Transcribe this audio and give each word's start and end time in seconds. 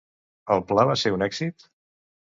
El 0.55 0.63
pla 0.71 0.87
va 0.93 0.97
ser 1.03 1.15
un 1.19 1.29
èxit? 1.29 1.73